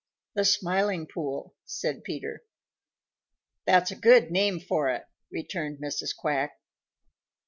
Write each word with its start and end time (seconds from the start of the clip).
"The 0.33 0.45
Smiling 0.45 1.05
Pool," 1.05 1.53
said 1.63 2.03
Peter. 2.03 2.41
"That's 3.67 3.91
a 3.91 3.95
good 3.95 4.31
name 4.31 4.59
for 4.59 4.89
it," 4.89 5.03
returned 5.29 5.77
Mrs. 5.77 6.09
Quack. 6.17 6.53